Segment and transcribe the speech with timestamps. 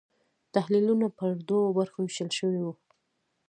[0.53, 2.71] تحلیلونه پر دوو برخو وېشلای شو.